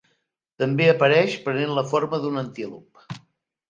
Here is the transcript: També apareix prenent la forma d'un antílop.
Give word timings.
També 0.63 0.87
apareix 0.93 1.37
prenent 1.45 1.77
la 1.81 1.87
forma 1.93 2.25
d'un 2.27 2.45
antílop. 2.47 3.19